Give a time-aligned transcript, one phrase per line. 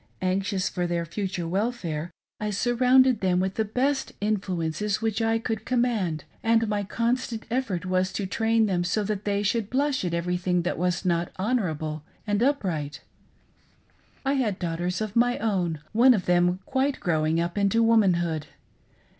[0.23, 2.09] Anxious for their future welfare,
[2.39, 5.01] I surrounded them with the best influences 44° MY husband's affiance;d wife!
[5.03, 9.43] which I could command, ^nd my constant effort was to traiil them so that they
[9.43, 13.01] should blush at everything that was not honorable and upright,
[14.25, 18.47] I had daughters of my own— one of them quite growing up into womanhood.